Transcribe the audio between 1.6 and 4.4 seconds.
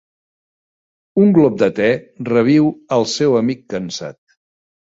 de te reviu al seu amic cansat.